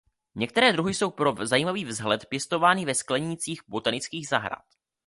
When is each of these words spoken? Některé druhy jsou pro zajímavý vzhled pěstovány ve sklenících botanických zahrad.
Některé 0.35 0.73
druhy 0.73 0.93
jsou 0.93 1.11
pro 1.11 1.35
zajímavý 1.43 1.85
vzhled 1.85 2.25
pěstovány 2.25 2.85
ve 2.85 2.95
sklenících 2.95 3.61
botanických 3.67 4.27
zahrad. 4.27 4.63